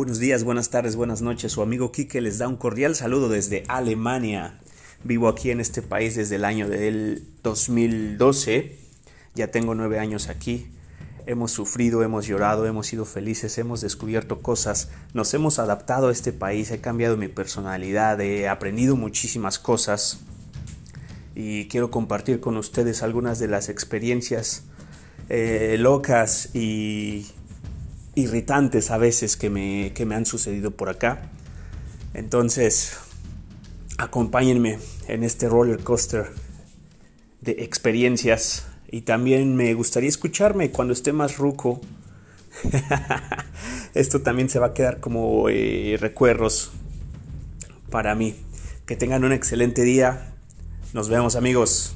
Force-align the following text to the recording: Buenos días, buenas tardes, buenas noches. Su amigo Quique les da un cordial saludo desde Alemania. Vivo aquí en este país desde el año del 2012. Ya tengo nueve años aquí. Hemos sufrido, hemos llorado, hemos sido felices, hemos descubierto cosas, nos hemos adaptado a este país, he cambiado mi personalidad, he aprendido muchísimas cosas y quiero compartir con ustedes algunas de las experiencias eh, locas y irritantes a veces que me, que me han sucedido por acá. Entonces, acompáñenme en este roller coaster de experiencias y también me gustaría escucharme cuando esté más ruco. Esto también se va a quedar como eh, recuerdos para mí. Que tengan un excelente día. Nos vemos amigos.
Buenos 0.00 0.18
días, 0.18 0.44
buenas 0.44 0.70
tardes, 0.70 0.96
buenas 0.96 1.20
noches. 1.20 1.52
Su 1.52 1.60
amigo 1.60 1.92
Quique 1.92 2.22
les 2.22 2.38
da 2.38 2.48
un 2.48 2.56
cordial 2.56 2.94
saludo 2.94 3.28
desde 3.28 3.64
Alemania. 3.68 4.58
Vivo 5.04 5.28
aquí 5.28 5.50
en 5.50 5.60
este 5.60 5.82
país 5.82 6.14
desde 6.14 6.36
el 6.36 6.46
año 6.46 6.70
del 6.70 7.22
2012. 7.42 8.78
Ya 9.34 9.48
tengo 9.48 9.74
nueve 9.74 9.98
años 9.98 10.30
aquí. 10.30 10.68
Hemos 11.26 11.50
sufrido, 11.50 12.02
hemos 12.02 12.26
llorado, 12.26 12.64
hemos 12.64 12.86
sido 12.86 13.04
felices, 13.04 13.58
hemos 13.58 13.82
descubierto 13.82 14.40
cosas, 14.40 14.88
nos 15.12 15.34
hemos 15.34 15.58
adaptado 15.58 16.08
a 16.08 16.12
este 16.12 16.32
país, 16.32 16.70
he 16.70 16.80
cambiado 16.80 17.18
mi 17.18 17.28
personalidad, 17.28 18.18
he 18.22 18.48
aprendido 18.48 18.96
muchísimas 18.96 19.58
cosas 19.58 20.20
y 21.34 21.68
quiero 21.68 21.90
compartir 21.90 22.40
con 22.40 22.56
ustedes 22.56 23.02
algunas 23.02 23.38
de 23.38 23.48
las 23.48 23.68
experiencias 23.68 24.62
eh, 25.28 25.76
locas 25.78 26.54
y 26.54 27.26
irritantes 28.14 28.90
a 28.90 28.98
veces 28.98 29.36
que 29.36 29.50
me, 29.50 29.92
que 29.94 30.06
me 30.06 30.14
han 30.14 30.26
sucedido 30.26 30.70
por 30.70 30.88
acá. 30.88 31.30
Entonces, 32.14 32.98
acompáñenme 33.98 34.78
en 35.08 35.24
este 35.24 35.48
roller 35.48 35.80
coaster 35.80 36.30
de 37.40 37.52
experiencias 37.52 38.66
y 38.90 39.02
también 39.02 39.56
me 39.56 39.72
gustaría 39.74 40.08
escucharme 40.08 40.70
cuando 40.70 40.92
esté 40.92 41.12
más 41.12 41.38
ruco. 41.38 41.80
Esto 43.94 44.22
también 44.22 44.48
se 44.48 44.58
va 44.58 44.68
a 44.68 44.74
quedar 44.74 45.00
como 45.00 45.48
eh, 45.48 45.96
recuerdos 46.00 46.72
para 47.90 48.14
mí. 48.14 48.34
Que 48.86 48.96
tengan 48.96 49.24
un 49.24 49.32
excelente 49.32 49.82
día. 49.82 50.34
Nos 50.92 51.08
vemos 51.08 51.36
amigos. 51.36 51.94